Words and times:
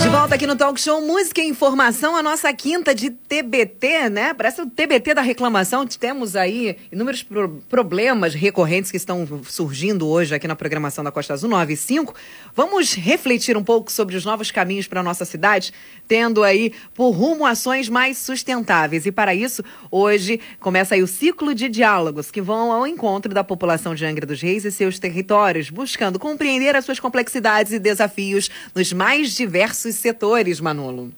De 0.00 0.08
volta 0.08 0.34
aqui 0.34 0.46
no 0.46 0.56
Talk 0.56 0.80
Show 0.80 1.02
Música 1.02 1.42
e 1.42 1.46
Informação, 1.46 2.16
a 2.16 2.22
nossa 2.22 2.50
quinta 2.54 2.94
de 2.94 3.10
TBT, 3.10 4.08
né? 4.08 4.32
Parece 4.32 4.62
o 4.62 4.66
TBT 4.66 5.12
da 5.12 5.20
reclamação. 5.20 5.86
Temos 5.86 6.34
aí 6.34 6.78
inúmeros 6.90 7.22
pro 7.22 7.60
problemas 7.68 8.32
recorrentes 8.32 8.90
que 8.90 8.96
estão 8.96 9.28
surgindo 9.44 10.08
hoje 10.08 10.34
aqui 10.34 10.48
na 10.48 10.56
programação 10.56 11.04
da 11.04 11.12
Costa 11.12 11.34
Azul 11.34 11.50
9 11.50 11.74
e 11.74 11.76
5. 11.76 12.14
Vamos 12.56 12.94
refletir 12.94 13.58
um 13.58 13.62
pouco 13.62 13.92
sobre 13.92 14.16
os 14.16 14.24
novos 14.24 14.50
caminhos 14.50 14.88
para 14.88 15.00
a 15.00 15.02
nossa 15.02 15.26
cidade, 15.26 15.70
tendo 16.08 16.42
aí 16.42 16.72
por 16.94 17.10
rumo 17.10 17.44
ações 17.44 17.90
mais 17.90 18.16
sustentáveis. 18.16 19.04
E 19.04 19.12
para 19.12 19.34
isso, 19.34 19.62
hoje 19.90 20.40
começa 20.60 20.94
aí 20.94 21.02
o 21.02 21.06
ciclo 21.06 21.54
de 21.54 21.68
diálogos 21.68 22.30
que 22.30 22.40
vão 22.40 22.72
ao 22.72 22.86
encontro 22.86 23.34
da 23.34 23.44
população 23.44 23.94
de 23.94 24.06
Angra 24.06 24.24
dos 24.24 24.40
Reis 24.40 24.64
e 24.64 24.72
seus 24.72 24.98
territórios, 24.98 25.68
buscando 25.68 26.18
compreender 26.18 26.74
as 26.74 26.86
suas 26.86 26.98
complexidades 26.98 27.72
e 27.72 27.78
desafios 27.78 28.48
nos 28.74 28.94
mais 28.94 29.34
diversos 29.34 29.89
setores, 29.96 30.60
Manolo. 30.60 31.12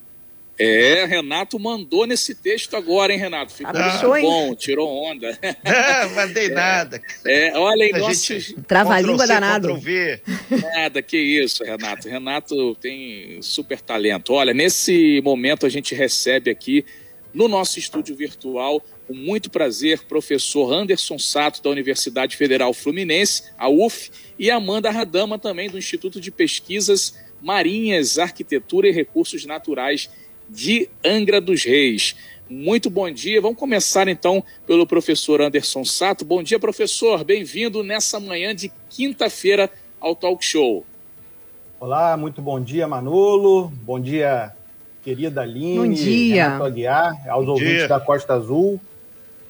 É, 0.59 1.07
Renato 1.07 1.59
mandou 1.59 2.07
nesse 2.07 2.35
texto 2.35 2.77
agora, 2.77 3.13
hein, 3.13 3.19
Renato? 3.19 3.53
Ficou 3.53 3.73
Caprichou, 3.73 4.17
hein? 4.17 4.23
bom, 4.23 4.55
tirou 4.55 4.89
onda. 4.89 5.37
É, 5.65 6.07
mandei 6.15 6.51
nada. 6.51 7.01
É, 7.25 7.59
olha 7.59 7.85
aí, 7.85 7.93
A 7.95 7.99
nossos... 7.99 8.23
gente- 8.25 8.63
Trava-língua 8.63 9.25
Ctrl+C, 9.25 9.33
danado. 9.33 9.81
Nada, 10.75 11.03
que 11.03 11.17
isso, 11.17 11.65
Renato. 11.65 12.09
Renato 12.09 12.75
tem 12.77 13.41
super 13.41 13.81
talento. 13.81 14.35
Olha, 14.35 14.53
nesse 14.53 15.21
momento 15.25 15.65
a 15.65 15.69
gente 15.69 15.95
recebe 15.95 16.51
aqui 16.51 16.85
no 17.33 17.49
nosso 17.49 17.79
estúdio 17.79 18.15
virtual, 18.15 18.81
com 19.07 19.15
muito 19.15 19.51
prazer, 19.51 20.03
professor 20.03 20.73
Anderson 20.73 21.19
Sato, 21.19 21.63
da 21.63 21.71
Universidade 21.71 22.37
Federal 22.37 22.75
Fluminense, 22.75 23.45
a 23.59 23.69
UF, 23.71 24.11
e 24.39 24.51
Amanda 24.51 24.91
Radama, 24.91 25.39
também 25.39 25.71
do 25.71 25.79
Instituto 25.79 26.21
de 26.21 26.31
Pesquisas 26.31 27.15
Marinhas, 27.43 28.19
Arquitetura 28.19 28.89
e 28.89 28.93
Recursos 28.93 29.45
Naturais 29.45 30.09
de 30.49 30.89
Angra 31.05 31.41
dos 31.41 31.65
Reis. 31.65 32.15
Muito 32.49 32.89
bom 32.89 33.11
dia. 33.11 33.41
Vamos 33.41 33.59
começar 33.59 34.07
então 34.07 34.45
pelo 34.67 34.87
professor 34.87 35.41
Anderson 35.41 35.85
Sato. 35.85 36.25
Bom 36.25 36.43
dia, 36.43 36.61
professor. 36.61 37.25
Bem-vindo 37.25 37.83
nessa 37.83 38.21
manhã 38.21 38.55
de 38.55 38.71
quinta-feira 38.89 39.69
ao 40.01 40.15
Talk 40.15 40.45
Show. 40.45 40.87
Olá, 41.81 42.17
muito 42.17 42.41
bom 42.41 42.61
dia, 42.61 42.87
Manolo. 42.87 43.73
Bom 43.83 43.99
dia, 43.99 44.53
querida 45.03 45.41
Aline. 45.41 45.79
Bom 45.79 45.93
dia. 45.93 46.45
Renato 46.45 46.65
Aguiar, 46.65 47.29
aos 47.29 47.47
Bom 47.47 47.53
ouvintes 47.53 47.79
dia. 47.79 47.89
da 47.89 47.99
Costa 47.99 48.35
Azul. 48.35 48.81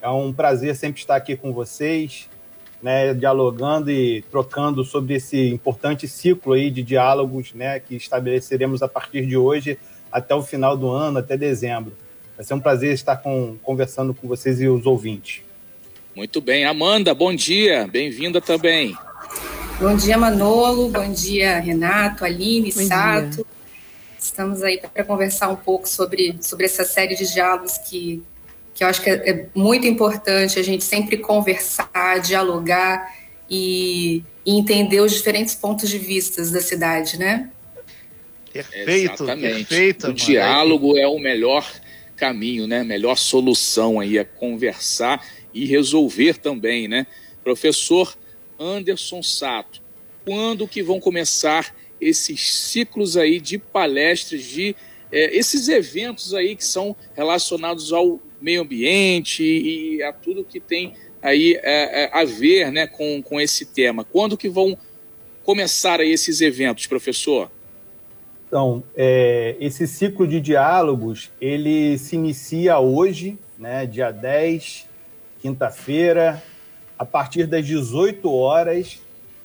É 0.01 0.09
um 0.09 0.33
prazer 0.33 0.75
sempre 0.75 1.01
estar 1.01 1.17
aqui 1.17 1.37
com 1.37 1.53
vocês, 1.53 2.29
né, 2.83 3.15
dialogando 3.15 3.91
e 3.91 4.23
trocando 4.23 4.85
sobre 4.85 5.15
esse 5.15 5.49
importante 5.49 6.09
ciclo 6.09 6.53
aí 6.55 6.71
de 6.71 6.83
diálogos, 6.83 7.53
né, 7.55 7.79
que 7.79 7.95
estabeleceremos 7.95 8.83
a 8.83 8.89
partir 8.89 9.25
de 9.27 9.37
hoje 9.37 9.79
até 10.11 10.35
o 10.35 10.43
final 10.43 10.77
do 10.77 10.91
ano, 10.91 11.19
até 11.19 11.37
dezembro. 11.37 11.93
Vai 12.37 12.45
ser 12.45 12.55
um 12.55 12.61
prazer 12.61 12.93
estar 12.93 13.17
com- 13.17 13.57
conversando 13.63 14.13
com 14.13 14.27
vocês 14.27 14.61
e 14.61 14.67
os 14.67 14.85
ouvintes. 14.85 15.43
Muito 16.15 16.41
bem. 16.41 16.65
Amanda, 16.65 17.15
bom 17.15 17.35
dia. 17.35 17.87
Bem-vinda 17.87 18.41
também. 18.41 18.95
Bom 19.81 19.97
dia, 19.97 20.19
Manolo. 20.19 20.89
Bom 20.91 21.11
dia, 21.11 21.59
Renato, 21.59 22.25
Aline, 22.25 22.73
Bom 22.73 22.83
Sato. 22.83 23.47
Estamos 24.19 24.63
aí 24.63 24.79
para 24.79 25.03
conversar 25.05 25.49
um 25.49 25.57
pouco 25.57 25.89
sobre, 25.89 26.37
sobre 26.41 26.67
essa 26.67 26.85
série 26.85 27.17
de 27.17 27.33
diálogos 27.33 27.79
que, 27.79 28.23
que 28.75 28.83
eu 28.85 28.89
acho 28.89 29.03
que 29.03 29.11
é, 29.11 29.31
é 29.31 29.47
muito 29.55 29.87
importante 29.87 30.59
a 30.59 30.63
gente 30.63 30.85
sempre 30.85 31.19
conversar, 31.19 32.21
dialogar 32.21 33.15
e, 33.49 34.23
e 34.47 34.59
entender 34.59 35.01
os 35.01 35.13
diferentes 35.13 35.55
pontos 35.55 35.89
de 35.89 35.99
vista 35.99 36.43
da 36.51 36.61
cidade, 36.61 37.19
né? 37.19 37.51
Perfeito, 38.53 39.25
Exatamente. 39.25 39.65
perfeito. 39.67 40.05
o 40.05 40.07
mano. 40.09 40.19
diálogo 40.19 40.99
é 40.99 41.07
o 41.07 41.19
melhor 41.19 41.71
caminho, 42.17 42.67
né? 42.67 42.83
Melhor 42.85 43.17
solução 43.17 43.99
aí 43.99 44.19
é 44.19 44.25
conversar 44.25 45.27
e 45.53 45.65
resolver 45.65 46.39
também, 46.39 46.87
né? 46.87 47.07
Professor 47.43 48.17
Anderson 48.59 49.23
Sato, 49.23 49.83
quando 50.25 50.69
que 50.69 50.83
vão 50.83 51.01
começar 51.01 51.75
esses 52.01 52.55
ciclos 52.55 53.17
aí 53.17 53.41
de 53.41 53.59
palestras, 53.59 54.45
de 54.45 54.77
eh, 55.11 55.37
esses 55.37 55.69
eventos 55.69 56.35
aí 56.35 56.55
que 56.57 56.65
são 56.65 56.97
relacionados 57.15 57.93
ao 57.93 58.21
meio 58.43 58.63
ambiente 58.63 59.43
e 59.43 60.03
a 60.03 60.13
tudo 60.13 60.45
que 60.45 60.61
tem 60.61 60.95
aí 61.23 61.55
eh, 61.63 62.05
eh, 62.05 62.11
a 62.13 62.25
ver, 62.25 62.73
né, 62.73 62.87
com, 62.87 63.23
com 63.23 63.41
esse 63.41 63.65
tema? 63.65 64.05
Quando 64.05 64.37
que 64.37 64.49
vão 64.49 64.77
começar 65.45 66.01
aí 66.01 66.11
esses 66.11 66.41
eventos, 66.41 66.87
professor? 66.87 67.51
Então, 68.47 68.83
é, 68.95 69.57
esse 69.61 69.87
ciclo 69.87 70.27
de 70.27 70.41
diálogos, 70.41 71.31
ele 71.41 71.97
se 71.97 72.17
inicia 72.17 72.79
hoje, 72.79 73.39
né, 73.59 73.87
dia 73.87 74.11
10, 74.11 74.87
quinta-feira, 75.41 76.43
a 76.99 77.05
partir 77.05 77.47
das 77.47 77.65
18 77.65 78.31
horas, 78.31 79.01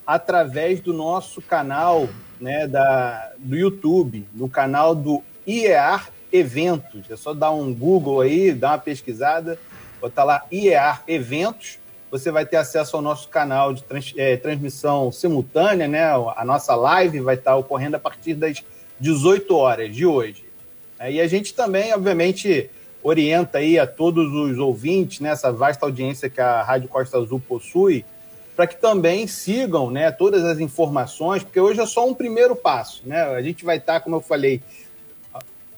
através 0.05 0.81
do 0.81 0.93
nosso 0.93 1.41
canal 1.41 2.09
né, 2.39 2.67
da, 2.67 3.31
do 3.37 3.55
YouTube, 3.55 4.25
no 4.33 4.49
canal 4.49 4.93
do 4.93 5.23
IEAR 5.45 6.11
Eventos. 6.31 7.09
É 7.09 7.15
só 7.15 7.33
dar 7.33 7.51
um 7.51 7.73
Google 7.73 8.21
aí, 8.21 8.53
dar 8.53 8.71
uma 8.71 8.77
pesquisada, 8.77 9.57
botar 10.01 10.23
lá 10.23 10.45
IEAR 10.51 11.03
Eventos, 11.07 11.79
você 12.09 12.31
vai 12.31 12.45
ter 12.45 12.57
acesso 12.57 12.95
ao 12.95 13.01
nosso 13.01 13.27
canal 13.27 13.73
de 13.73 13.83
trans- 13.83 14.13
eh, 14.15 14.37
transmissão 14.37 15.11
simultânea, 15.11 15.87
né? 15.87 16.05
A 16.35 16.43
nossa 16.45 16.73
live 16.75 17.19
vai 17.19 17.35
estar 17.35 17.55
ocorrendo 17.57 17.97
a 17.97 17.99
partir 17.99 18.33
das 18.33 18.63
18 18.99 19.55
horas 19.55 19.93
de 19.93 20.05
hoje. 20.05 20.45
É, 20.99 21.11
E 21.11 21.19
a 21.19 21.27
gente 21.27 21.53
também, 21.53 21.93
obviamente, 21.93 22.69
orienta 23.03 23.57
aí 23.59 23.77
a 23.77 23.85
todos 23.85 24.33
os 24.33 24.57
ouvintes, 24.57 25.19
nessa 25.19 25.51
vasta 25.51 25.85
audiência 25.85 26.29
que 26.29 26.41
a 26.41 26.63
Rádio 26.63 26.87
Costa 26.89 27.17
Azul 27.17 27.39
possui, 27.39 28.05
para 28.55 28.65
que 28.65 28.75
também 28.77 29.27
sigam 29.27 29.91
né, 29.91 30.09
todas 30.09 30.43
as 30.43 30.59
informações, 30.59 31.43
porque 31.43 31.59
hoje 31.59 31.79
é 31.79 31.85
só 31.85 32.07
um 32.07 32.13
primeiro 32.13 32.55
passo. 32.55 33.03
Né? 33.05 33.21
A 33.21 33.41
gente 33.41 33.63
vai 33.63 33.77
estar, 33.77 33.99
como 33.99 34.15
eu 34.15 34.21
falei, 34.21 34.61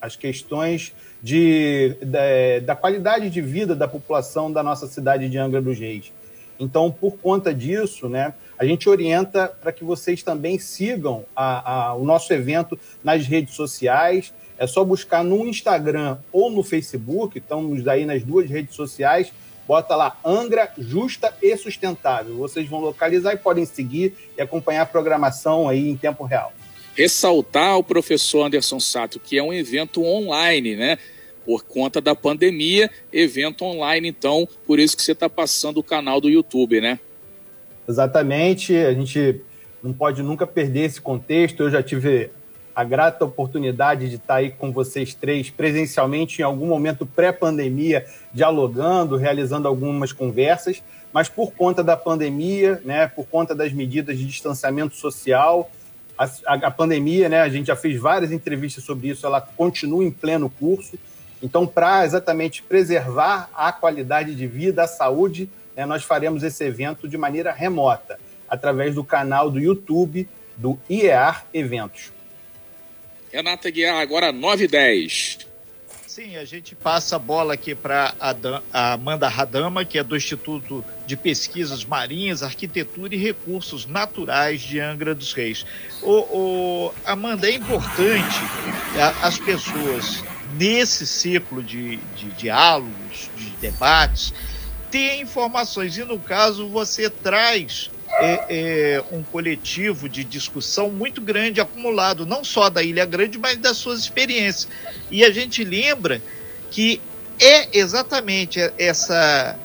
as 0.01 0.15
questões 0.15 0.93
de, 1.21 1.95
da, 2.01 2.19
da 2.65 2.75
qualidade 2.75 3.29
de 3.29 3.41
vida 3.41 3.75
da 3.75 3.87
população 3.87 4.51
da 4.51 4.63
nossa 4.63 4.87
cidade 4.87 5.29
de 5.29 5.37
Angra 5.37 5.61
dos 5.61 5.77
Reis. 5.77 6.11
Então, 6.59 6.91
por 6.91 7.17
conta 7.17 7.53
disso, 7.53 8.09
né, 8.09 8.33
a 8.57 8.65
gente 8.65 8.89
orienta 8.89 9.47
para 9.47 9.71
que 9.71 9.83
vocês 9.83 10.21
também 10.23 10.59
sigam 10.59 11.23
a- 11.35 11.71
a- 11.89 11.93
o 11.95 12.03
nosso 12.03 12.33
evento 12.33 12.77
nas 13.03 13.25
redes 13.25 13.55
sociais. 13.55 14.33
É 14.57 14.67
só 14.67 14.83
buscar 14.83 15.23
no 15.23 15.45
Instagram 15.47 16.17
ou 16.33 16.51
no 16.51 16.61
Facebook, 16.63 17.37
estamos 17.37 17.87
aí 17.87 18.05
nas 18.05 18.23
duas 18.23 18.49
redes 18.49 18.75
sociais. 18.75 19.31
Bota 19.65 19.95
lá 19.95 20.17
Angra 20.25 20.69
Justa 20.77 21.33
e 21.41 21.55
Sustentável. 21.55 22.35
Vocês 22.35 22.67
vão 22.67 22.81
localizar 22.81 23.33
e 23.33 23.37
podem 23.37 23.65
seguir 23.65 24.13
e 24.37 24.41
acompanhar 24.41 24.81
a 24.81 24.85
programação 24.85 25.69
aí 25.69 25.87
em 25.89 25.95
tempo 25.95 26.25
real. 26.25 26.51
Ressaltar 26.99 27.69
ao 27.71 27.81
professor 27.81 28.43
Anderson 28.43 28.77
Sato 28.77 29.21
que 29.21 29.37
é 29.37 29.41
um 29.41 29.53
evento 29.53 30.03
online, 30.03 30.75
né? 30.75 30.97
Por 31.45 31.63
conta 31.63 32.01
da 32.01 32.13
pandemia, 32.13 32.91
evento 33.13 33.63
online, 33.63 34.09
então, 34.09 34.45
por 34.67 34.79
isso 34.79 34.97
que 34.97 35.01
você 35.01 35.13
está 35.13 35.29
passando 35.29 35.77
o 35.77 35.83
canal 35.83 36.19
do 36.19 36.29
YouTube, 36.29 36.81
né? 36.81 36.99
Exatamente, 37.87 38.75
a 38.75 38.93
gente 38.93 39.41
não 39.81 39.93
pode 39.93 40.21
nunca 40.21 40.45
perder 40.45 40.81
esse 40.81 40.99
contexto. 40.99 41.63
Eu 41.63 41.71
já 41.71 41.81
tive 41.81 42.31
a 42.75 42.83
grata 42.83 43.23
oportunidade 43.23 44.09
de 44.09 44.17
estar 44.17 44.35
aí 44.35 44.51
com 44.51 44.69
vocês 44.71 45.15
três 45.15 45.49
presencialmente 45.49 46.41
em 46.41 46.43
algum 46.43 46.67
momento 46.67 47.05
pré-pandemia, 47.05 48.05
dialogando, 48.33 49.15
realizando 49.15 49.69
algumas 49.69 50.11
conversas, 50.11 50.83
mas 51.13 51.29
por 51.29 51.53
conta 51.53 51.81
da 51.81 51.95
pandemia, 51.95 52.81
né, 52.83 53.07
por 53.07 53.25
conta 53.25 53.55
das 53.55 53.71
medidas 53.71 54.17
de 54.17 54.25
distanciamento 54.25 54.95
social, 54.95 55.71
a, 56.19 56.25
a- 56.53 56.67
a 56.67 56.71
pandemia, 56.71 57.29
né, 57.29 57.39
a 57.41 57.47
gente 57.49 57.67
já 57.67 57.75
fez 57.75 57.97
várias 57.99 58.31
entrevistas 58.31 58.83
sobre 58.83 59.07
isso, 59.07 59.25
ela 59.25 59.39
continua 59.41 60.03
em 60.03 60.11
pleno 60.11 60.49
curso. 60.49 60.99
Então, 61.41 61.65
para 61.65 62.03
exatamente 62.05 62.61
preservar 62.61 63.49
a 63.55 63.71
qualidade 63.71 64.35
de 64.35 64.45
vida, 64.45 64.83
a 64.83 64.87
saúde, 64.87 65.49
né, 65.75 65.85
nós 65.85 66.03
faremos 66.03 66.43
esse 66.43 66.63
evento 66.65 67.07
de 67.07 67.17
maneira 67.17 67.51
remota, 67.53 68.19
através 68.49 68.93
do 68.95 69.03
canal 69.03 69.49
do 69.49 69.59
YouTube 69.59 70.27
do 70.57 70.77
IEAR 70.89 71.45
Eventos. 71.53 72.11
Renata 73.31 73.69
Guiar, 73.69 74.01
agora 74.01 74.31
9 74.33 74.65
e 74.65 74.67
10. 74.67 75.47
Sim, 76.09 76.37
a 76.37 76.43
gente 76.43 76.75
passa 76.75 77.17
a 77.17 77.19
bola 77.19 77.53
aqui 77.53 77.75
para 77.75 78.15
a 78.73 78.93
Amanda 78.93 79.27
Radama, 79.27 79.85
que 79.85 79.99
é 79.99 80.03
do 80.03 80.17
Instituto 80.17 80.83
de 81.05 81.15
Pesquisas 81.15 81.85
Marinhas, 81.85 82.41
Arquitetura 82.41 83.13
e 83.13 83.17
Recursos 83.19 83.85
Naturais 83.85 84.59
de 84.59 84.79
Angra 84.79 85.13
dos 85.13 85.33
Reis. 85.33 85.67
O, 86.01 86.11
o- 86.87 86.93
Amanda, 87.05 87.47
é 87.47 87.53
importante 87.53 88.39
a- 88.99 89.27
as 89.27 89.37
pessoas, 89.37 90.23
nesse 90.57 91.05
ciclo 91.05 91.61
de, 91.61 91.97
de 92.15 92.31
diálogos, 92.31 93.29
de 93.37 93.51
debates, 93.61 94.33
ter 94.89 95.21
informações. 95.21 95.95
E 95.95 96.03
no 96.03 96.17
caso, 96.17 96.67
você 96.69 97.07
traz 97.07 97.91
é, 98.17 98.45
é, 98.49 99.03
um 99.11 99.23
coletivo 99.23 100.09
de 100.09 100.23
discussão 100.23 100.89
muito 100.89 101.21
grande 101.21 101.61
acumulado, 101.61 102.25
não 102.25 102.43
só 102.43 102.69
da 102.69 102.81
Ilha 102.83 103.05
Grande, 103.05 103.37
mas 103.37 103.57
das 103.57 103.77
suas 103.77 103.99
experiências. 103.99 104.67
E 105.11 105.23
a 105.23 105.31
gente 105.31 105.63
lembra 105.63 106.21
que 106.71 107.01
é 107.39 107.77
exatamente 107.77 108.59
essa 108.77 109.57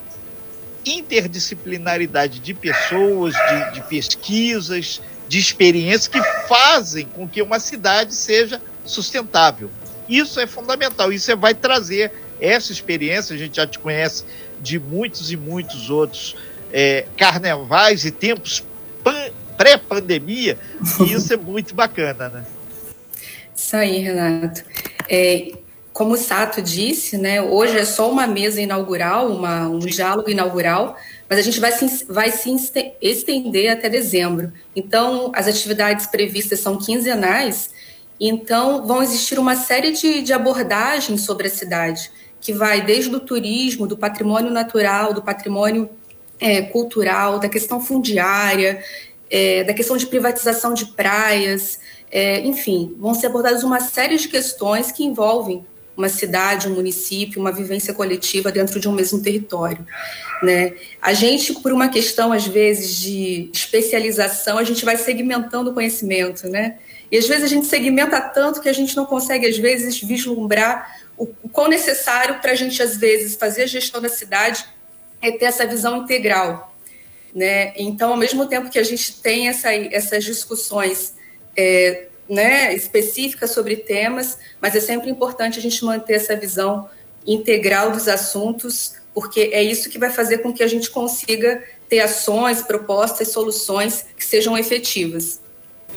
interdisciplinaridade 0.87 2.39
de 2.39 2.55
pessoas, 2.55 3.35
de, 3.35 3.75
de 3.75 3.89
pesquisas, 3.89 5.01
de 5.29 5.39
experiências 5.39 6.09
que 6.09 6.23
fazem 6.47 7.07
com 7.07 7.27
que 7.27 7.41
uma 7.43 7.59
cidade 7.59 8.15
seja 8.15 8.61
sustentável. 8.85 9.71
Isso 10.09 10.39
é 10.39 10.47
fundamental. 10.47 11.13
Isso 11.13 11.27
você 11.27 11.35
vai 11.35 11.55
trazer 11.55 12.13
essa 12.41 12.73
experiência, 12.73 13.35
a 13.35 13.39
gente 13.39 13.57
já 13.57 13.67
te 13.67 13.79
conhece 13.79 14.25
de 14.61 14.79
muitos 14.79 15.33
e 15.33 15.37
muitos 15.37 15.91
outros 15.91 16.37
é, 16.77 17.07
carnavais 17.17 18.05
e 18.05 18.11
tempos 18.11 18.65
pré-pandemia, 19.57 20.59
e 20.99 21.13
isso 21.13 21.33
é 21.33 21.37
muito 21.37 21.73
bacana, 21.73 22.29
né? 22.29 22.45
Isso 23.55 23.77
aí, 23.77 23.99
Renato. 23.99 24.65
É, 25.09 25.53
como 25.93 26.15
o 26.15 26.17
Sato 26.17 26.61
disse, 26.61 27.17
né, 27.17 27.41
hoje 27.41 27.79
é 27.79 27.85
só 27.85 28.11
uma 28.11 28.27
mesa 28.27 28.61
inaugural, 28.61 29.31
uma, 29.31 29.69
um 29.69 29.79
diálogo 29.79 30.29
inaugural, 30.29 30.97
mas 31.31 31.39
a 31.39 31.43
gente 31.43 31.61
vai 31.61 31.71
se, 31.71 32.05
vai 32.07 32.33
se 32.33 32.51
estender 33.01 33.71
até 33.71 33.89
dezembro. 33.89 34.53
Então, 34.75 35.31
as 35.33 35.47
atividades 35.47 36.09
previstas 36.09 36.59
são 36.59 36.77
quinzenais, 36.77 37.71
então 38.19 38.85
vão 38.85 39.01
existir 39.01 39.39
uma 39.39 39.55
série 39.55 39.93
de, 39.93 40.23
de 40.23 40.33
abordagens 40.33 41.21
sobre 41.21 41.47
a 41.47 41.51
cidade, 41.51 42.11
que 42.41 42.53
vai 42.53 42.85
desde 42.85 43.15
o 43.15 43.21
turismo, 43.21 43.87
do 43.87 43.97
patrimônio 43.97 44.51
natural, 44.51 45.15
do 45.15 45.23
patrimônio 45.23 45.89
é, 46.45 46.61
cultural, 46.61 47.39
da 47.39 47.49
questão 47.49 47.81
fundiária, 47.81 48.85
é, 49.31 49.65
da 49.65 49.73
questão 49.73 49.97
de 49.97 50.07
privatização 50.07 50.75
de 50.75 50.85
praias, 50.89 51.81
é, 52.11 52.41
enfim, 52.41 52.95
vão 52.99 53.15
ser 53.15 53.29
abordadas 53.29 53.65
uma 53.65 53.81
série 53.81 54.19
de 54.19 54.29
questões 54.29 54.93
que 54.93 55.03
envolvem 55.03 55.65
uma 55.97 56.11
cidade, 56.11 56.69
um 56.69 56.75
município, 56.75 57.41
uma 57.41 57.51
vivência 57.51 57.95
coletiva 57.95 58.53
dentro 58.53 58.79
de 58.79 58.87
um 58.87 58.93
mesmo 58.93 59.23
território. 59.23 59.87
Né? 60.43 60.75
A 61.01 61.15
gente, 61.15 61.55
por 61.55 61.73
uma 61.73 61.89
questão, 61.89 62.31
às 62.31 62.47
vezes, 62.47 62.95
de 62.95 63.49
especialização, 63.51 64.59
a 64.59 64.65
gente 64.65 64.85
vai 64.85 64.99
segmentando 64.99 65.71
o 65.71 65.73
conhecimento, 65.73 66.47
né? 66.47 66.77
E 67.11 67.17
às 67.17 67.27
vezes 67.27 67.45
a 67.45 67.49
gente 67.49 67.67
segmenta 67.67 68.21
tanto 68.21 68.61
que 68.61 68.69
a 68.69 68.73
gente 68.73 68.95
não 68.97 69.07
consegue, 69.07 69.47
às 69.47 69.57
vezes, 69.57 69.99
vislumbrar 70.03 70.99
o, 71.17 71.29
o 71.43 71.49
quão 71.49 71.69
necessário 71.69 72.41
para 72.41 72.53
a 72.53 72.55
gente, 72.55 72.83
às 72.83 72.97
vezes, 72.97 73.35
fazer 73.37 73.63
a 73.63 73.67
gestão 73.67 74.03
da 74.03 74.09
cidade 74.09 74.67
é 75.25 75.33
ter 75.33 75.47
essa 75.47 75.67
visão 75.67 76.03
integral. 76.03 76.75
Né? 77.35 77.73
Então, 77.77 78.11
ao 78.11 78.17
mesmo 78.17 78.47
tempo 78.47 78.71
que 78.71 78.79
a 78.79 78.83
gente 78.85 79.21
tem 79.21 79.49
essa, 79.49 79.73
essas 79.73 80.23
discussões 80.23 81.15
é, 81.57 82.07
né, 82.29 82.75
específicas 82.75 83.51
sobre 83.51 83.77
temas, 83.77 84.39
mas 84.61 84.77
é 84.77 84.81
sempre 84.81 85.11
importante 85.11 85.59
a 85.59 85.63
gente 85.63 85.85
manter 85.85 86.15
essa 86.15 86.37
visão 86.37 86.89
integral 87.27 87.91
dos 87.91 88.07
assuntos, 88.07 88.97
porque 89.15 89.51
é 89.53 89.63
isso 89.63 89.89
que 89.89 89.99
vai 89.99 90.11
fazer 90.11 90.39
com 90.39 90.53
que 90.53 90.63
a 90.63 90.69
gente 90.69 90.91
consiga 90.91 91.63
ter 91.89 92.01
ações, 92.01 92.63
propostas, 92.63 93.29
soluções 93.29 94.05
que 94.17 94.25
sejam 94.25 94.57
efetivas. 94.59 95.41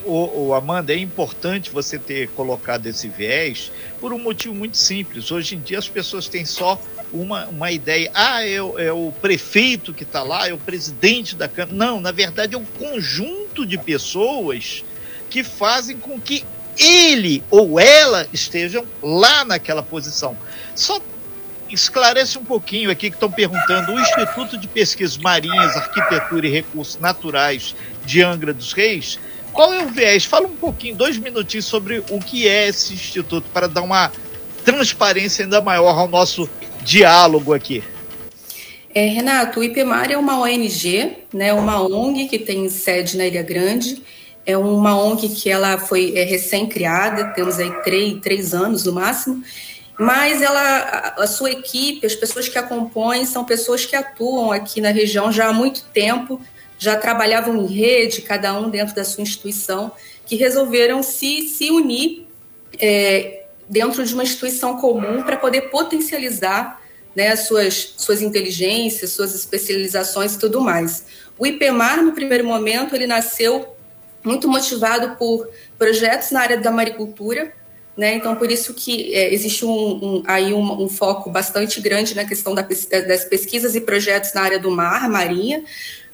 O, 0.04 0.48
o, 0.48 0.54
Amanda, 0.54 0.92
é 0.92 0.98
importante 0.98 1.70
você 1.70 1.98
ter 1.98 2.28
colocado 2.30 2.86
esse 2.86 3.08
viés 3.08 3.70
por 4.00 4.12
um 4.12 4.18
motivo 4.18 4.54
muito 4.54 4.76
simples. 4.76 5.30
Hoje 5.30 5.56
em 5.56 5.60
dia 5.60 5.78
as 5.78 5.88
pessoas 5.88 6.28
têm 6.28 6.44
só 6.44 6.80
uma, 7.12 7.46
uma 7.46 7.70
ideia. 7.70 8.10
Ah, 8.14 8.44
é, 8.44 8.54
é 8.54 8.92
o 8.92 9.12
prefeito 9.20 9.92
que 9.92 10.04
está 10.04 10.22
lá, 10.22 10.48
é 10.48 10.52
o 10.52 10.58
presidente 10.58 11.36
da 11.36 11.48
Câmara. 11.48 11.76
Não, 11.76 12.00
na 12.00 12.12
verdade 12.12 12.54
é 12.54 12.58
um 12.58 12.64
conjunto 12.64 13.66
de 13.66 13.76
pessoas 13.76 14.84
que 15.28 15.42
fazem 15.44 15.96
com 15.98 16.18
que 16.20 16.44
ele 16.78 17.42
ou 17.50 17.78
ela 17.80 18.26
estejam 18.32 18.86
lá 19.02 19.44
naquela 19.44 19.82
posição. 19.82 20.36
Só 20.74 21.00
esclarece 21.68 22.38
um 22.38 22.44
pouquinho 22.44 22.90
aqui 22.90 23.10
que 23.10 23.16
estão 23.16 23.30
perguntando. 23.30 23.92
O 23.92 24.00
Instituto 24.00 24.56
de 24.56 24.66
Pesquisas 24.66 25.16
Marinhas, 25.16 25.76
Arquitetura 25.76 26.46
e 26.46 26.50
Recursos 26.50 26.98
Naturais 26.98 27.74
de 28.06 28.22
Angra 28.22 28.54
dos 28.54 28.72
Reis, 28.72 29.18
qual 29.58 29.74
é 29.74 29.84
o 29.84 29.88
viés? 29.88 30.24
Fala 30.24 30.46
um 30.46 30.54
pouquinho, 30.54 30.94
dois 30.94 31.18
minutinhos 31.18 31.66
sobre 31.66 31.98
o 32.10 32.20
que 32.20 32.46
é 32.46 32.68
esse 32.68 32.94
instituto, 32.94 33.44
para 33.52 33.66
dar 33.66 33.82
uma 33.82 34.12
transparência 34.64 35.44
ainda 35.44 35.60
maior 35.60 35.98
ao 35.98 36.06
nosso 36.06 36.48
diálogo 36.84 37.52
aqui. 37.52 37.82
É, 38.94 39.06
Renato, 39.06 39.58
o 39.58 39.64
IPMAR 39.64 40.12
é 40.12 40.16
uma 40.16 40.38
ONG, 40.38 41.24
né, 41.34 41.52
uma 41.52 41.82
ONG 41.82 42.28
que 42.28 42.38
tem 42.38 42.68
sede 42.68 43.16
na 43.16 43.26
Ilha 43.26 43.42
Grande 43.42 44.00
é 44.46 44.56
uma 44.56 44.96
ONG 44.96 45.28
que 45.30 45.50
ela 45.50 45.76
foi 45.76 46.16
é, 46.16 46.22
recém-criada, 46.22 47.34
temos 47.34 47.58
aí 47.58 47.70
três, 47.82 48.20
três 48.20 48.54
anos 48.54 48.84
no 48.84 48.92
máximo, 48.92 49.42
mas 49.98 50.40
ela, 50.40 51.14
a 51.18 51.26
sua 51.26 51.50
equipe, 51.50 52.06
as 52.06 52.14
pessoas 52.14 52.48
que 52.48 52.56
a 52.56 52.62
compõem, 52.62 53.26
são 53.26 53.44
pessoas 53.44 53.84
que 53.84 53.96
atuam 53.96 54.52
aqui 54.52 54.80
na 54.80 54.90
região 54.90 55.32
já 55.32 55.48
há 55.48 55.52
muito 55.52 55.82
tempo, 55.92 56.40
já 56.78 56.96
trabalhavam 56.96 57.56
em 57.56 57.66
rede, 57.66 58.22
cada 58.22 58.58
um 58.58 58.70
dentro 58.70 58.94
da 58.94 59.04
sua 59.04 59.22
instituição, 59.22 59.92
que 60.24 60.36
resolveram 60.36 61.02
se, 61.02 61.48
se 61.48 61.70
unir 61.70 62.26
é, 62.78 63.44
dentro 63.68 64.04
de 64.04 64.14
uma 64.14 64.22
instituição 64.22 64.76
comum 64.78 65.22
para 65.22 65.36
poder 65.36 65.62
potencializar 65.62 66.80
né, 67.14 67.28
as 67.28 67.40
suas, 67.40 67.94
suas 67.96 68.22
inteligências, 68.22 69.10
suas 69.10 69.34
especializações 69.34 70.34
e 70.34 70.38
tudo 70.38 70.60
mais. 70.60 71.04
O 71.36 71.46
IPMAR, 71.46 72.02
no 72.02 72.12
primeiro 72.12 72.44
momento, 72.44 72.94
ele 72.94 73.06
nasceu 73.06 73.74
muito 74.24 74.48
motivado 74.48 75.16
por 75.16 75.48
projetos 75.76 76.30
na 76.30 76.40
área 76.40 76.58
da 76.58 76.70
maricultura, 76.70 77.52
né? 77.96 78.14
Então, 78.14 78.36
por 78.36 78.48
isso 78.48 78.74
que 78.74 79.12
é, 79.12 79.34
existe 79.34 79.64
um, 79.64 79.70
um 79.70 80.22
aí 80.24 80.52
um, 80.52 80.84
um, 80.84 80.88
foco 80.88 81.30
bastante 81.30 81.80
grande 81.80 82.14
na 82.14 82.24
questão 82.24 82.54
da, 82.54 82.62
das 82.62 83.24
pesquisas 83.24 83.74
e 83.74 83.80
projetos 83.80 84.32
na 84.32 84.42
área 84.42 84.58
do 84.58 84.70
mar, 84.70 85.08
marinha, 85.08 85.64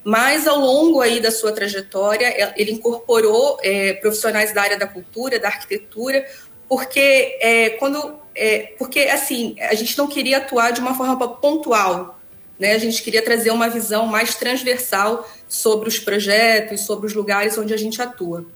mas 0.05 0.47
ao 0.47 0.59
longo 0.59 1.01
aí 1.01 1.19
da 1.19 1.31
sua 1.31 1.51
trajetória, 1.51 2.27
é, 2.27 2.53
ele 2.57 2.73
incorporou 2.73 3.59
é, 3.63 3.95
profissionais 3.95 4.53
da 4.53 4.61
área 4.61 4.79
da 4.79 4.87
cultura, 4.87 5.41
da 5.41 5.49
arquitetura, 5.49 6.27
porque 6.69 7.39
é, 7.41 7.71
quando 7.71 8.21
é, 8.35 8.75
porque 8.79 9.01
assim 9.01 9.57
a 9.61 9.75
gente 9.75 9.97
não 9.97 10.07
queria 10.07 10.39
atuar 10.39 10.73
de 10.73 10.81
uma 10.81 10.95
forma 10.95 11.37
pontual, 11.37 12.21
né? 12.59 12.73
A 12.73 12.79
gente 12.79 13.03
queria 13.03 13.23
trazer 13.23 13.51
uma 13.51 13.69
visão 13.69 14.07
mais 14.07 14.35
transversal 14.35 15.29
sobre 15.49 15.89
os 15.89 15.99
projetos, 15.99 16.83
sobre 16.83 17.07
os 17.07 17.15
lugares 17.15 17.57
onde 17.57 17.73
a 17.73 17.77
gente 17.77 18.01
atua. 18.03 18.47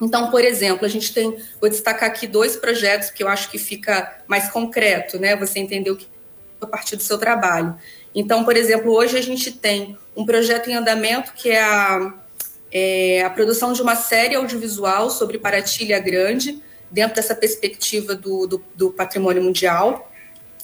Então, 0.00 0.30
por 0.30 0.44
exemplo, 0.44 0.84
a 0.84 0.88
gente 0.88 1.12
tem, 1.12 1.36
vou 1.60 1.70
destacar 1.70 2.08
aqui 2.08 2.26
dois 2.26 2.56
projetos 2.56 3.10
que 3.10 3.22
eu 3.22 3.28
acho 3.28 3.50
que 3.50 3.58
fica 3.58 4.18
mais 4.26 4.50
concreto, 4.50 5.18
né? 5.18 5.36
Você 5.36 5.58
entender 5.58 5.90
o 5.90 5.96
que 5.96 6.06
a 6.60 6.66
partir 6.66 6.96
do 6.96 7.02
seu 7.02 7.18
trabalho. 7.18 7.76
Então, 8.14 8.44
por 8.44 8.56
exemplo, 8.56 8.92
hoje 8.92 9.18
a 9.18 9.20
gente 9.20 9.52
tem 9.52 9.96
um 10.16 10.24
projeto 10.24 10.68
em 10.68 10.74
andamento 10.74 11.32
que 11.32 11.50
é 11.50 11.62
a, 11.62 12.14
é 12.70 13.22
a 13.22 13.30
produção 13.30 13.72
de 13.72 13.82
uma 13.82 13.96
série 13.96 14.34
audiovisual 14.34 15.10
sobre 15.10 15.38
Paratilha 15.38 15.98
Grande, 15.98 16.62
dentro 16.90 17.16
dessa 17.16 17.34
perspectiva 17.34 18.14
do, 18.14 18.46
do, 18.46 18.64
do 18.74 18.90
patrimônio 18.90 19.42
mundial. 19.42 20.10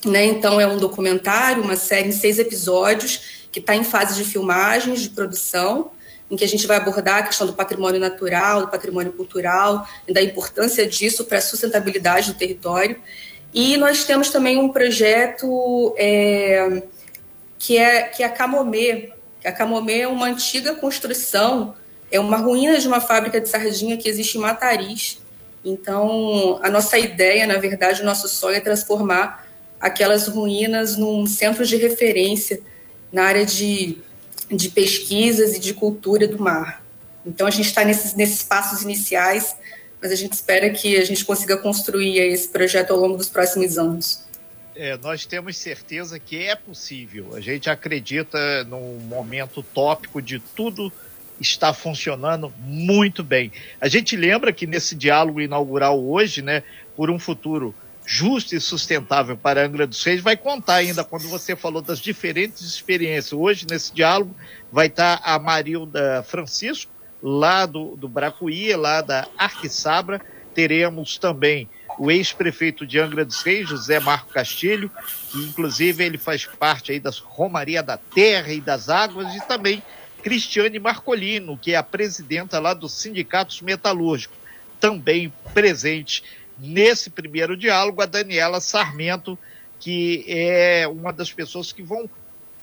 Né? 0.04 0.25
Então, 0.25 0.61
é 0.61 0.66
um 0.66 0.78
documentário, 0.78 1.62
uma 1.62 1.76
série 1.76 2.09
em 2.09 2.12
seis 2.12 2.38
episódios, 2.38 3.47
que 3.50 3.59
está 3.59 3.75
em 3.75 3.85
fase 3.85 4.14
de 4.14 4.25
filmagens, 4.28 5.00
de 5.00 5.11
produção, 5.11 5.90
em 6.30 6.37
que 6.37 6.45
a 6.45 6.49
gente 6.49 6.66
vai 6.66 6.76
abordar 6.76 7.19
a 7.19 7.23
questão 7.25 7.47
do 7.47 7.52
patrimônio 7.52 7.99
natural, 7.99 8.61
do 8.61 8.69
patrimônio 8.69 9.12
cultural, 9.12 9.87
e 10.07 10.12
da 10.12 10.23
importância 10.23 10.87
disso 10.87 11.25
para 11.25 11.38
a 11.38 11.42
sustentabilidade 11.42 12.33
do 12.33 12.38
território. 12.38 12.97
E 13.52 13.76
nós 13.76 14.04
temos 14.04 14.30
também 14.30 14.57
um 14.57 14.69
projeto 14.69 15.92
é, 15.99 16.83
que, 17.59 17.76
é, 17.76 18.02
que 18.04 18.23
é 18.23 18.26
a 18.26 18.30
Camomê. 18.30 19.12
A 19.44 19.52
Camomê 19.52 20.00
é 20.00 20.09
uma 20.09 20.26
antiga 20.26 20.75
construção, 20.75 21.75
é 22.11 22.20
uma 22.20 22.37
ruína 22.37 22.78
de 22.78 22.87
uma 22.87 23.00
fábrica 23.00 23.40
de 23.40 23.49
sardinha 23.49 23.97
que 23.97 24.09
existe 24.09 24.37
em 24.37 24.40
Matariz. 24.40 25.18
Então, 25.64 26.59
a 26.62 26.70
nossa 26.70 26.99
ideia, 26.99 27.47
na 27.47 27.59
verdade, 27.59 28.02
o 28.02 28.04
nosso 28.04 28.28
sonho 28.28 28.56
é 28.56 28.61
transformar 28.61 29.47
aquelas 29.80 30.28
ruínas 30.28 30.97
num 30.97 31.26
centro 31.26 31.64
de 31.64 31.76
referência 31.76 32.61
na 33.12 33.25
área 33.25 33.47
de, 33.47 33.99
de 34.50 34.68
pesquisas 34.68 35.54
e 35.54 35.59
de 35.59 35.73
cultura 35.73 36.28
do 36.28 36.38
mar. 36.38 36.85
Então, 37.25 37.47
a 37.47 37.50
gente 37.50 37.66
está 37.66 37.85
nesses, 37.85 38.14
nesses 38.14 38.42
passos 38.42 38.82
iniciais, 38.82 39.56
mas 40.00 40.11
a 40.11 40.14
gente 40.14 40.32
espera 40.32 40.70
que 40.70 40.97
a 40.97 41.04
gente 41.04 41.25
consiga 41.25 41.56
construir 41.56 42.18
esse 42.18 42.49
projeto 42.49 42.92
ao 42.92 42.99
longo 42.99 43.16
dos 43.16 43.28
próximos 43.28 43.78
anos. 43.78 44.23
É, 44.75 44.97
nós 44.99 45.27
temos 45.27 45.57
certeza 45.57 46.19
que 46.19 46.45
é 46.45 46.55
possível. 46.55 47.35
A 47.35 47.41
gente 47.41 47.69
acredita 47.69 48.65
num 48.65 48.99
momento 49.00 49.62
tópico 49.62 50.23
de 50.23 50.39
tudo 50.39 50.93
está 51.41 51.73
funcionando 51.73 52.53
muito 52.59 53.23
bem. 53.25 53.50
A 53.81 53.89
gente 53.89 54.15
lembra 54.17 54.53
que 54.53 54.67
nesse 54.67 54.95
diálogo 54.95 55.41
inaugural 55.41 56.03
hoje, 56.03 56.43
né, 56.43 56.62
por 56.95 57.11
um 57.11 57.19
futuro 57.19 57.75
justa 58.05 58.57
e 58.57 58.61
sustentável 58.61 59.37
para 59.37 59.65
Angra 59.65 59.87
dos 59.87 60.03
Reis, 60.05 60.21
vai 60.21 60.37
contar 60.37 60.75
ainda 60.75 61.05
quando 61.05 61.29
você 61.29 61.55
falou 61.57 61.81
das 61.81 61.99
diferentes 61.99 62.62
experiências. 62.62 63.33
Hoje, 63.33 63.67
nesse 63.69 63.95
diálogo, 63.95 64.35
vai 64.71 64.89
estar 64.89 65.21
a 65.23 65.39
Marilda 65.39 66.23
Francisco, 66.25 66.93
lá 67.23 67.67
do, 67.67 67.97
do 67.97 68.09
Bracuí, 68.09 68.75
lá 68.75 69.00
da 69.00 69.29
Arquissabra. 69.39 70.21
Teremos 70.55 71.19
também 71.19 71.69
o 71.99 72.11
ex-prefeito 72.11 72.87
de 72.87 72.99
Angra 72.99 73.25
dos 73.25 73.42
Reis, 73.42 73.68
José 73.68 74.00
Marco 74.00 74.32
Castilho, 74.32 74.90
que 75.30 75.38
inclusive 75.38 76.04
ele 76.04 76.18
faz 76.18 76.47
parte 76.47 76.92
aí 76.92 77.00
das 77.00 77.18
Romaria 77.18 77.82
da 77.82 77.97
Terra 77.97 78.52
e 78.52 78.61
das 78.61 78.88
Águas, 78.88 79.35
e 79.35 79.40
também 79.47 79.82
Cristiane 80.23 80.78
Marcolino, 80.78 81.56
que 81.56 81.73
é 81.73 81.76
a 81.76 81.82
presidenta 81.82 82.59
lá 82.59 82.75
dos 82.75 82.92
sindicatos 82.92 83.61
metalúrgicos, 83.61 84.37
também 84.78 85.32
presente 85.52 86.23
nesse 86.59 87.11
primeiro 87.11 87.56
diálogo, 87.56 88.02
a 88.02 88.06
Daniela 88.06 88.61
Sarmento, 88.61 89.38
que 89.78 90.25
é 90.28 90.87
uma 90.88 91.12
das 91.12 91.32
pessoas 91.32 91.73
que 91.73 91.82
vão 91.82 92.09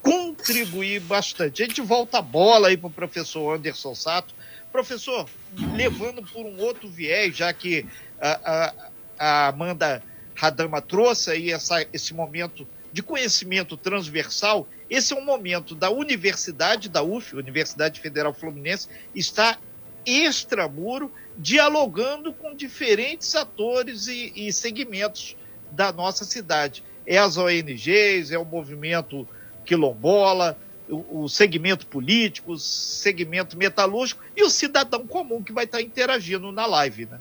contribuir 0.01 1.01
bastante. 1.01 1.63
A 1.63 1.65
gente 1.65 1.81
volta 1.81 2.19
a 2.19 2.21
bola 2.21 2.69
aí 2.69 2.77
para 2.77 2.87
o 2.87 2.91
professor 2.91 3.55
Anderson 3.55 3.95
Sato. 3.95 4.33
Professor, 4.71 5.27
levando 5.75 6.21
por 6.21 6.45
um 6.45 6.59
outro 6.59 6.87
viés, 6.87 7.35
já 7.35 7.51
que 7.51 7.85
a, 8.21 8.29
a, 8.29 8.73
a 9.17 9.47
Amanda 9.47 10.03
Radama 10.35 10.81
trouxe 10.81 11.31
aí 11.31 11.51
essa, 11.51 11.85
esse 11.91 12.13
momento 12.13 12.67
de 12.91 13.03
conhecimento 13.03 13.75
transversal, 13.75 14.67
esse 14.89 15.13
é 15.13 15.15
um 15.17 15.25
momento 15.25 15.75
da 15.75 15.89
Universidade, 15.89 16.89
da 16.89 17.03
UF, 17.03 17.35
Universidade 17.35 17.99
Federal 17.99 18.33
Fluminense, 18.33 18.87
está 19.13 19.57
extramuro, 20.05 21.11
dialogando 21.37 22.33
com 22.33 22.55
diferentes 22.55 23.35
atores 23.35 24.07
e, 24.07 24.31
e 24.35 24.53
segmentos 24.53 25.35
da 25.71 25.91
nossa 25.91 26.23
cidade. 26.23 26.83
É 27.05 27.17
as 27.17 27.37
ONGs, 27.37 28.31
é 28.31 28.37
o 28.37 28.45
movimento 28.45 29.27
quilombola, 29.65 30.57
o, 30.89 31.23
o 31.23 31.29
segmento 31.29 31.85
político, 31.85 32.53
o 32.53 32.57
segmento 32.57 33.57
metalúrgico 33.57 34.23
e 34.35 34.43
o 34.43 34.49
cidadão 34.49 35.05
comum 35.05 35.43
que 35.43 35.51
vai 35.51 35.65
estar 35.65 35.81
interagindo 35.81 36.51
na 36.51 36.65
live, 36.65 37.05
né? 37.05 37.19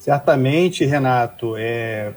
Certamente, 0.00 0.86
Renato, 0.86 1.56
é, 1.58 2.14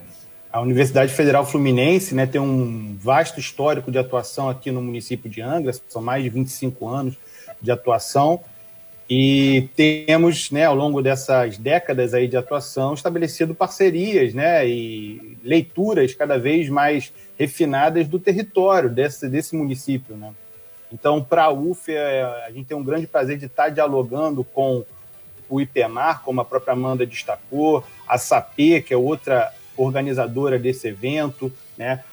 a 0.49 0.61
Universidade 0.61 1.13
Federal 1.13 1.45
Fluminense 1.45 2.15
né, 2.15 2.25
tem 2.25 2.39
um 2.39 2.95
vasto 2.97 3.41
histórico 3.41 3.91
de 3.91 3.97
atuação 3.97 4.47
aqui 4.47 4.71
no 4.71 4.81
município 4.81 5.29
de 5.29 5.41
Angra, 5.41 5.73
são 5.89 6.01
mais 6.01 6.23
de 6.23 6.29
25 6.29 6.87
anos 6.87 7.17
de 7.61 7.69
atuação, 7.71 8.39
e 9.09 9.67
temos, 9.75 10.49
né, 10.49 10.63
ao 10.63 10.73
longo 10.73 11.01
dessas 11.01 11.57
décadas 11.57 12.13
aí 12.13 12.25
de 12.25 12.37
atuação, 12.37 12.93
estabelecido 12.93 13.53
parcerias 13.53 14.33
né, 14.33 14.65
e 14.65 15.37
leituras 15.43 16.13
cada 16.13 16.39
vez 16.39 16.69
mais 16.69 17.11
refinadas 17.37 18.07
do 18.07 18.17
território 18.17 18.89
desse, 18.89 19.27
desse 19.27 19.57
município. 19.57 20.15
Né? 20.15 20.31
Então, 20.89 21.21
para 21.21 21.43
a 21.43 21.51
UF, 21.51 21.93
a 21.97 22.49
gente 22.53 22.67
tem 22.67 22.77
um 22.77 22.83
grande 22.83 23.07
prazer 23.07 23.37
de 23.37 23.47
estar 23.47 23.67
dialogando 23.67 24.41
com 24.41 24.85
o 25.49 25.61
IPEMAR, 25.61 26.23
como 26.23 26.41
a 26.41 26.45
própria 26.45 26.73
Amanda 26.73 27.05
destacou, 27.05 27.83
a 28.07 28.17
SAP, 28.17 28.83
que 28.85 28.93
é 28.93 28.97
outra 28.97 29.51
organizadora 29.75 30.57
desse 30.59 30.87
evento, 30.87 31.51
né? 31.77 32.03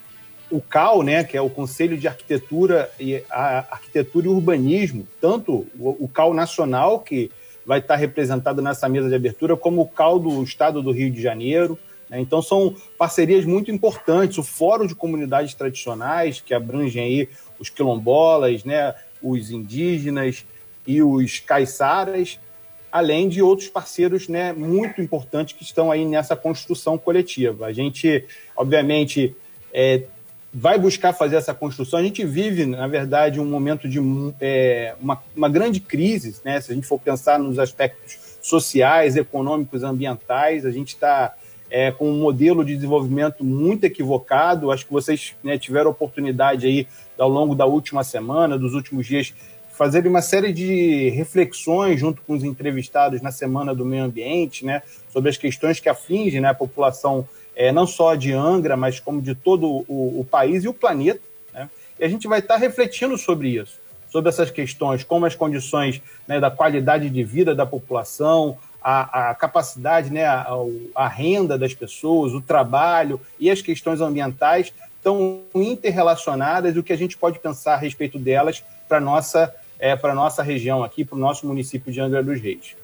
o 0.50 0.60
CAL, 0.60 1.02
né, 1.02 1.22
que 1.22 1.36
é 1.36 1.40
o 1.40 1.48
Conselho 1.48 1.96
de 1.96 2.08
Arquitetura 2.08 2.90
e 2.98 3.22
Arquitetura 3.30 4.26
e 4.26 4.30
Urbanismo, 4.30 5.06
tanto 5.20 5.66
o, 5.78 6.04
o 6.04 6.08
CAL 6.08 6.34
nacional, 6.34 7.00
que 7.00 7.30
vai 7.64 7.78
estar 7.78 7.94
representado 7.94 8.60
nessa 8.60 8.88
mesa 8.88 9.08
de 9.08 9.14
abertura, 9.14 9.56
como 9.56 9.82
o 9.82 9.88
CAL 9.88 10.18
do 10.18 10.42
Estado 10.42 10.82
do 10.82 10.90
Rio 10.90 11.10
de 11.10 11.22
Janeiro. 11.22 11.78
Né? 12.08 12.20
Então, 12.20 12.42
são 12.42 12.74
parcerias 12.98 13.44
muito 13.44 13.70
importantes. 13.70 14.38
O 14.38 14.42
Fórum 14.42 14.86
de 14.86 14.94
Comunidades 14.94 15.54
Tradicionais, 15.54 16.40
que 16.40 16.52
abrangem 16.52 17.02
aí 17.04 17.28
os 17.58 17.70
quilombolas, 17.70 18.64
né, 18.64 18.94
os 19.22 19.52
indígenas 19.52 20.44
e 20.84 21.00
os 21.00 21.38
caiçaras, 21.38 22.40
além 22.90 23.28
de 23.28 23.40
outros 23.42 23.68
parceiros 23.68 24.28
né, 24.28 24.52
muito 24.52 25.00
importantes 25.00 25.54
que 25.56 25.62
estão 25.62 25.90
aí 25.90 26.04
nessa 26.04 26.34
construção 26.34 26.98
coletiva. 26.98 27.66
A 27.66 27.72
gente, 27.72 28.24
obviamente, 28.56 29.34
é, 29.72 30.02
vai 30.52 30.78
buscar 30.78 31.12
fazer 31.12 31.36
essa 31.36 31.54
construção. 31.54 31.98
A 31.98 32.02
gente 32.02 32.24
vive, 32.24 32.66
na 32.66 32.86
verdade, 32.86 33.40
um 33.40 33.44
momento 33.44 33.88
de 33.88 34.00
é, 34.40 34.94
uma, 35.00 35.22
uma 35.36 35.48
grande 35.48 35.80
crise, 35.80 36.40
né? 36.44 36.60
se 36.60 36.72
a 36.72 36.74
gente 36.74 36.86
for 36.86 36.98
pensar 36.98 37.38
nos 37.38 37.58
aspectos 37.58 38.18
sociais, 38.42 39.16
econômicos, 39.16 39.82
ambientais, 39.82 40.66
a 40.66 40.70
gente 40.70 40.88
está 40.88 41.34
é, 41.70 41.92
com 41.92 42.10
um 42.10 42.18
modelo 42.18 42.64
de 42.64 42.74
desenvolvimento 42.74 43.44
muito 43.44 43.84
equivocado. 43.84 44.72
Acho 44.72 44.86
que 44.86 44.92
vocês 44.92 45.34
né, 45.42 45.56
tiveram 45.56 45.90
oportunidade 45.90 46.66
aí, 46.66 46.86
ao 47.16 47.28
longo 47.28 47.54
da 47.54 47.66
última 47.66 48.02
semana, 48.02 48.58
dos 48.58 48.74
últimos 48.74 49.06
dias, 49.06 49.32
fazer 49.80 50.06
uma 50.06 50.20
série 50.20 50.52
de 50.52 51.08
reflexões 51.08 51.98
junto 51.98 52.20
com 52.20 52.34
os 52.34 52.44
entrevistados 52.44 53.22
na 53.22 53.32
Semana 53.32 53.74
do 53.74 53.82
Meio 53.82 54.04
Ambiente, 54.04 54.62
né, 54.62 54.82
sobre 55.10 55.30
as 55.30 55.38
questões 55.38 55.80
que 55.80 55.88
afligem 55.88 56.38
né, 56.38 56.48
a 56.48 56.54
população 56.54 57.26
é, 57.56 57.72
não 57.72 57.86
só 57.86 58.14
de 58.14 58.30
Angra, 58.30 58.76
mas 58.76 59.00
como 59.00 59.22
de 59.22 59.34
todo 59.34 59.66
o, 59.88 60.20
o 60.20 60.26
país 60.30 60.64
e 60.64 60.68
o 60.68 60.74
planeta. 60.74 61.22
Né, 61.54 61.70
e 61.98 62.04
a 62.04 62.08
gente 62.10 62.28
vai 62.28 62.40
estar 62.40 62.58
refletindo 62.58 63.16
sobre 63.16 63.58
isso, 63.58 63.80
sobre 64.12 64.28
essas 64.28 64.50
questões, 64.50 65.02
como 65.02 65.24
as 65.24 65.34
condições 65.34 66.02
né, 66.28 66.38
da 66.38 66.50
qualidade 66.50 67.08
de 67.08 67.24
vida 67.24 67.54
da 67.54 67.64
população, 67.64 68.58
a, 68.82 69.30
a 69.30 69.34
capacidade, 69.34 70.12
né, 70.12 70.26
a, 70.26 70.46
a 70.94 71.08
renda 71.08 71.56
das 71.56 71.72
pessoas, 71.72 72.34
o 72.34 72.42
trabalho 72.42 73.18
e 73.38 73.50
as 73.50 73.62
questões 73.62 74.02
ambientais 74.02 74.74
estão 74.98 75.40
interrelacionadas 75.54 76.76
e 76.76 76.78
o 76.78 76.82
que 76.82 76.92
a 76.92 76.98
gente 76.98 77.16
pode 77.16 77.38
pensar 77.38 77.72
a 77.72 77.78
respeito 77.78 78.18
delas 78.18 78.62
para 78.86 79.00
nossa 79.00 79.54
é, 79.80 79.96
para 79.96 80.12
a 80.12 80.14
nossa 80.14 80.42
região 80.42 80.84
aqui, 80.84 81.04
para 81.04 81.16
o 81.16 81.18
nosso 81.18 81.46
município 81.46 81.90
de 81.90 82.00
Angra 82.00 82.22
dos 82.22 82.40
Reis. 82.40 82.76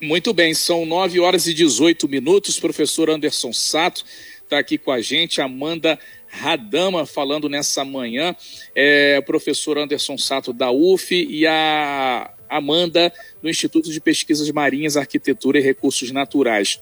Muito 0.00 0.34
bem, 0.34 0.52
são 0.52 0.84
9 0.84 1.18
horas 1.20 1.46
e 1.46 1.54
18 1.54 2.06
minutos. 2.06 2.60
Professor 2.60 3.08
Anderson 3.08 3.52
Sato 3.52 4.04
está 4.44 4.58
aqui 4.58 4.76
com 4.76 4.92
a 4.92 5.00
gente, 5.00 5.40
Amanda 5.40 5.98
Radama 6.28 7.06
falando 7.06 7.48
nessa 7.48 7.82
manhã, 7.84 8.36
é, 8.74 9.20
professor 9.22 9.78
Anderson 9.78 10.18
Sato 10.18 10.52
da 10.52 10.70
UF 10.70 11.14
e 11.14 11.46
a 11.46 12.30
Amanda 12.48 13.10
do 13.42 13.48
Instituto 13.48 13.90
de 13.90 14.00
Pesquisas 14.00 14.50
Marinhas, 14.50 14.98
Arquitetura 14.98 15.58
e 15.58 15.62
Recursos 15.62 16.10
Naturais. 16.10 16.78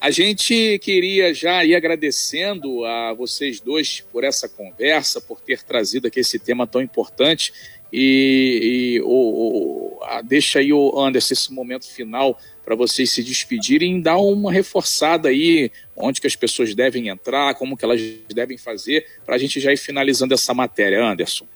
A 0.00 0.10
gente 0.10 0.78
queria 0.78 1.32
já 1.34 1.64
ir 1.64 1.74
agradecendo 1.74 2.84
a 2.84 3.12
vocês 3.14 3.60
dois 3.60 4.04
por 4.12 4.24
essa 4.24 4.48
conversa, 4.48 5.20
por 5.20 5.40
ter 5.40 5.62
trazido 5.62 6.06
aqui 6.06 6.20
esse 6.20 6.38
tema 6.38 6.66
tão 6.66 6.80
importante 6.80 7.52
e, 7.92 8.96
e 8.96 9.00
o, 9.02 9.06
o, 9.06 9.98
a, 10.02 10.22
deixa 10.22 10.58
aí 10.58 10.72
o 10.72 10.98
Anderson 10.98 11.34
esse 11.34 11.52
momento 11.52 11.90
final 11.90 12.38
para 12.64 12.74
vocês 12.74 13.10
se 13.10 13.22
despedirem 13.22 13.98
e 13.98 14.02
dar 14.02 14.18
uma 14.18 14.52
reforçada 14.52 15.28
aí 15.28 15.70
onde 15.96 16.20
que 16.20 16.26
as 16.26 16.36
pessoas 16.36 16.74
devem 16.74 17.08
entrar, 17.08 17.54
como 17.54 17.76
que 17.76 17.84
elas 17.84 18.00
devem 18.32 18.56
fazer, 18.56 19.06
para 19.24 19.34
a 19.34 19.38
gente 19.38 19.58
já 19.60 19.72
ir 19.72 19.76
finalizando 19.76 20.34
essa 20.34 20.54
matéria, 20.54 21.04
Anderson. 21.04 21.46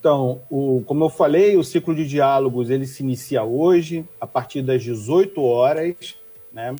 Então, 0.00 0.42
o, 0.50 0.82
como 0.84 1.04
eu 1.04 1.08
falei, 1.08 1.56
o 1.56 1.64
ciclo 1.64 1.94
de 1.94 2.06
diálogos 2.06 2.68
ele 2.68 2.86
se 2.86 3.02
inicia 3.02 3.42
hoje, 3.42 4.04
a 4.20 4.26
partir 4.26 4.60
das 4.60 4.82
18 4.82 5.40
horas. 5.42 6.16
Né? 6.52 6.76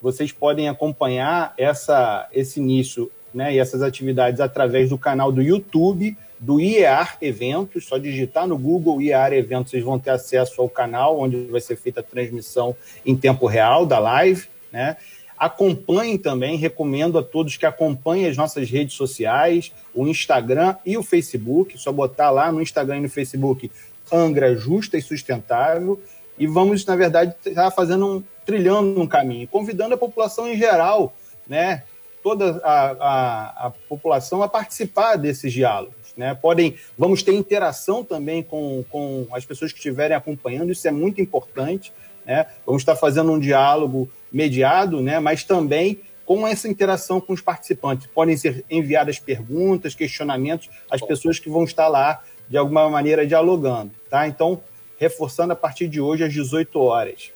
Vocês 0.00 0.30
podem 0.30 0.68
acompanhar 0.68 1.54
essa, 1.56 2.28
esse 2.32 2.60
início 2.60 3.10
né, 3.32 3.54
e 3.54 3.58
essas 3.58 3.80
atividades 3.80 4.40
através 4.40 4.90
do 4.90 4.98
canal 4.98 5.32
do 5.32 5.40
YouTube 5.40 6.16
do 6.40 6.58
IEAR 6.58 7.18
Eventos, 7.20 7.86
só 7.86 7.98
digitar 7.98 8.48
no 8.48 8.56
Google 8.56 9.00
IEAR 9.02 9.34
Eventos, 9.34 9.70
vocês 9.70 9.84
vão 9.84 9.98
ter 9.98 10.10
acesso 10.10 10.62
ao 10.62 10.70
canal 10.70 11.20
onde 11.20 11.36
vai 11.44 11.60
ser 11.60 11.76
feita 11.76 12.00
a 12.00 12.02
transmissão 12.02 12.74
em 13.04 13.14
tempo 13.14 13.46
real 13.46 13.84
da 13.84 13.98
live, 13.98 14.48
né? 14.72 14.96
Acompanhem 15.36 16.18
também, 16.18 16.56
recomendo 16.56 17.18
a 17.18 17.22
todos 17.22 17.56
que 17.56 17.66
acompanhem 17.66 18.26
as 18.26 18.36
nossas 18.36 18.70
redes 18.70 18.94
sociais, 18.94 19.72
o 19.94 20.06
Instagram 20.06 20.76
e 20.84 20.96
o 20.96 21.02
Facebook, 21.02 21.78
só 21.78 21.92
botar 21.92 22.30
lá 22.30 22.50
no 22.50 22.62
Instagram 22.62 22.98
e 22.98 23.00
no 23.02 23.08
Facebook 23.08 23.70
Angra 24.10 24.56
Justa 24.56 24.96
e 24.96 25.02
Sustentável, 25.02 26.00
e 26.38 26.46
vamos, 26.46 26.84
na 26.86 26.96
verdade, 26.96 27.34
estar 27.44 27.70
fazendo 27.70 28.06
um, 28.06 28.22
trilhando 28.46 29.00
um 29.00 29.06
caminho, 29.06 29.46
convidando 29.46 29.94
a 29.94 29.98
população 29.98 30.48
em 30.48 30.56
geral, 30.56 31.14
né, 31.46 31.84
toda 32.22 32.60
a, 32.64 32.90
a, 32.90 33.66
a 33.66 33.70
população 33.88 34.42
a 34.42 34.48
participar 34.48 35.16
desses 35.16 35.52
diálogos. 35.52 35.99
Né? 36.20 36.34
Podem, 36.34 36.74
vamos 36.98 37.22
ter 37.22 37.32
interação 37.32 38.04
também 38.04 38.42
com, 38.42 38.84
com 38.90 39.26
as 39.32 39.46
pessoas 39.46 39.72
que 39.72 39.78
estiverem 39.78 40.14
acompanhando, 40.14 40.70
isso 40.70 40.86
é 40.86 40.90
muito 40.90 41.18
importante. 41.18 41.94
Né? 42.26 42.44
Vamos 42.66 42.82
estar 42.82 42.94
fazendo 42.94 43.32
um 43.32 43.40
diálogo 43.40 44.06
mediado, 44.30 45.00
né? 45.00 45.18
mas 45.18 45.44
também 45.44 46.00
com 46.26 46.46
essa 46.46 46.68
interação 46.68 47.22
com 47.22 47.32
os 47.32 47.40
participantes. 47.40 48.06
Podem 48.06 48.36
ser 48.36 48.62
enviadas 48.70 49.18
perguntas, 49.18 49.94
questionamentos 49.94 50.68
às 50.90 51.00
pessoas 51.00 51.38
que 51.38 51.48
vão 51.48 51.64
estar 51.64 51.88
lá, 51.88 52.22
de 52.50 52.58
alguma 52.58 52.90
maneira, 52.90 53.26
dialogando. 53.26 53.90
Tá? 54.10 54.28
Então, 54.28 54.62
reforçando 54.98 55.54
a 55.54 55.56
partir 55.56 55.88
de 55.88 56.02
hoje, 56.02 56.22
às 56.22 56.34
18 56.34 56.78
horas. 56.78 57.32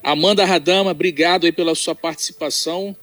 Amanda 0.00 0.44
Radama, 0.44 0.92
obrigado 0.92 1.44
aí 1.44 1.50
pela 1.50 1.74
sua 1.74 1.96
participação. 1.96 2.94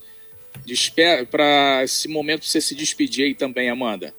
para 1.30 1.84
esse 1.84 2.08
momento 2.08 2.46
você 2.46 2.58
se 2.58 2.74
despedir 2.74 3.26
aí 3.26 3.34
também, 3.34 3.68
Amanda. 3.68 4.14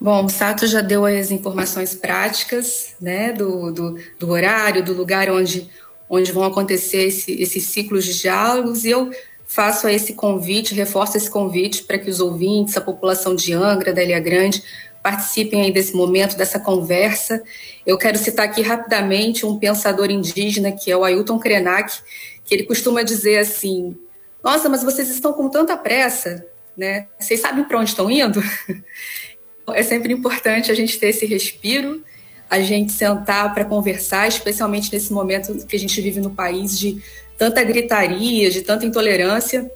Bom, 0.00 0.26
o 0.26 0.28
Sato 0.28 0.66
já 0.66 0.80
deu 0.80 1.04
as 1.04 1.30
informações 1.32 1.94
práticas, 1.94 2.94
né, 3.00 3.32
do, 3.32 3.72
do, 3.72 3.98
do 4.18 4.30
horário, 4.30 4.84
do 4.84 4.92
lugar 4.92 5.28
onde, 5.28 5.68
onde 6.08 6.30
vão 6.30 6.44
acontecer 6.44 7.08
esse, 7.08 7.32
esses 7.42 7.64
ciclos 7.64 8.04
de 8.04 8.16
diálogos, 8.16 8.84
e 8.84 8.90
eu 8.90 9.10
faço 9.44 9.88
esse 9.88 10.12
convite, 10.12 10.74
reforço 10.74 11.16
esse 11.16 11.28
convite 11.28 11.82
para 11.82 11.98
que 11.98 12.08
os 12.08 12.20
ouvintes, 12.20 12.76
a 12.76 12.80
população 12.80 13.34
de 13.34 13.52
Angra, 13.52 13.92
da 13.92 14.04
Ilha 14.04 14.20
Grande, 14.20 14.62
participem 15.02 15.62
aí 15.62 15.72
desse 15.72 15.96
momento, 15.96 16.36
dessa 16.36 16.60
conversa. 16.60 17.42
Eu 17.84 17.96
quero 17.96 18.18
citar 18.18 18.44
aqui 18.44 18.62
rapidamente 18.62 19.46
um 19.46 19.58
pensador 19.58 20.10
indígena, 20.10 20.70
que 20.70 20.90
é 20.90 20.96
o 20.96 21.02
Ailton 21.02 21.38
Krenak, 21.38 21.98
que 22.44 22.54
ele 22.54 22.64
costuma 22.64 23.02
dizer 23.02 23.38
assim, 23.38 23.96
nossa, 24.44 24.68
mas 24.68 24.82
vocês 24.84 25.08
estão 25.08 25.32
com 25.32 25.48
tanta 25.48 25.76
pressa, 25.76 26.46
né? 26.76 27.08
Vocês 27.18 27.40
sabem 27.40 27.64
para 27.64 27.80
onde 27.80 27.90
estão 27.90 28.10
indo? 28.10 28.40
É 29.74 29.82
sempre 29.82 30.12
importante 30.12 30.70
a 30.70 30.74
gente 30.74 30.98
ter 30.98 31.08
esse 31.08 31.26
respiro, 31.26 32.02
a 32.48 32.60
gente 32.60 32.92
sentar 32.92 33.52
para 33.54 33.64
conversar, 33.64 34.26
especialmente 34.28 34.92
nesse 34.92 35.12
momento 35.12 35.66
que 35.66 35.76
a 35.76 35.78
gente 35.78 36.00
vive 36.00 36.20
no 36.20 36.30
país 36.30 36.78
de 36.78 37.02
tanta 37.36 37.62
gritaria, 37.62 38.50
de 38.50 38.62
tanta 38.62 38.86
intolerância. 38.86 39.70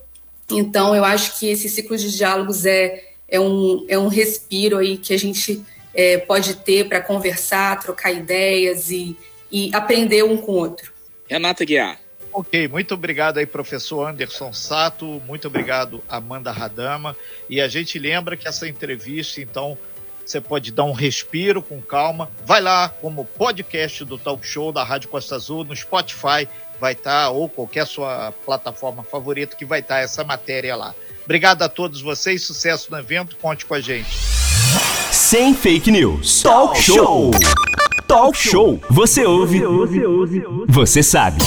Então, 0.51 0.95
eu 0.95 1.05
acho 1.05 1.39
que 1.39 1.49
esse 1.49 1.69
ciclo 1.69 1.97
de 1.97 2.15
diálogos 2.15 2.67
é, 2.67 3.03
é, 3.29 3.39
um, 3.39 3.85
é 3.89 3.99
um 3.99 4.09
respiro 4.09 4.79
aí 4.79 4.97
que 4.97 5.15
a 5.15 5.19
gente 5.19 5.63
é, 5.95 6.19
pode 6.19 6.57
ter 6.57 6.89
para 6.89 7.01
conversar, 7.01 7.79
trocar 7.81 8.11
ideias 8.11 8.91
e, 8.91 9.17
e 9.51 9.71
aprender 9.75 10.25
um 10.25 10.37
com 10.37 10.53
o 10.53 10.57
outro. 10.57 10.93
Renata 11.29 11.65
Guiar. 11.65 12.02
Ok, 12.33 12.67
muito 12.67 12.95
obrigado 12.95 13.37
aí, 13.37 13.45
professor 13.45 14.09
Anderson 14.09 14.55
Sato, 14.55 15.21
muito 15.27 15.49
obrigado, 15.49 16.03
Amanda 16.09 16.51
Radama. 16.51 17.15
E 17.49 17.61
a 17.61 17.69
gente 17.69 17.99
lembra 17.99 18.39
que 18.39 18.49
essa 18.49 18.67
entrevista, 18.67 19.41
então, 19.43 19.77
você 20.25 20.41
pode 20.41 20.73
dar 20.73 20.85
um 20.85 20.93
respiro 20.93 21.61
com 21.61 21.81
calma. 21.83 22.31
Vai 22.47 22.63
lá, 22.63 22.89
como 22.89 23.27
podcast 23.27 24.03
do 24.05 24.17
Talk 24.17 24.47
Show 24.47 24.73
da 24.73 24.83
Rádio 24.83 25.11
Costa 25.11 25.35
Azul, 25.35 25.63
no 25.63 25.77
Spotify, 25.77 26.49
vai 26.81 26.93
estar, 26.95 27.25
tá, 27.25 27.31
ou 27.31 27.51
qualquer 27.51 27.87
sua 27.87 28.33
plataforma 28.47 29.03
favorita 29.03 29.55
que 29.55 29.67
vai 29.67 29.81
estar 29.81 29.97
tá 29.97 30.01
essa 30.01 30.25
matéria 30.25 30.75
lá. 30.75 30.95
Obrigado 31.25 31.63
a 31.63 31.69
todos 31.69 32.01
vocês, 32.01 32.43
sucesso 32.43 32.91
no 32.91 32.99
evento, 32.99 33.37
conte 33.37 33.67
com 33.67 33.75
a 33.75 33.81
gente. 33.81 34.17
Sem 35.11 35.55
fake 35.55 35.91
news. 35.91 36.43
Talk 36.43 36.81
Show. 36.81 37.31
Talk 38.09 38.37
Show. 38.37 38.81
Você 38.91 39.25
ouve. 39.27 39.61
Você 40.69 41.03
sabe. 41.03 41.43